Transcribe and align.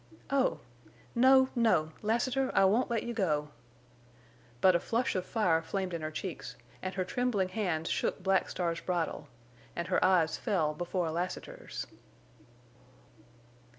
"Oh! 0.31 0.61
No! 1.13 1.49
No!... 1.53 1.91
Lassiter, 2.01 2.49
I 2.55 2.65
won't 2.65 2.89
let 2.89 3.03
you 3.03 3.13
go!" 3.13 3.49
But 4.59 4.75
a 4.75 4.79
flush 4.79 5.13
of 5.13 5.27
fire 5.27 5.61
flamed 5.61 5.93
in 5.93 6.01
her 6.01 6.09
cheeks, 6.09 6.55
and 6.81 6.95
her 6.95 7.05
trembling 7.05 7.49
hands 7.49 7.87
shook 7.87 8.23
Black 8.23 8.49
Star's 8.49 8.81
bridle, 8.81 9.27
and 9.75 9.89
her 9.89 10.03
eyes 10.03 10.37
fell 10.39 10.73
before 10.73 11.11
Lassiter's. 11.11 11.85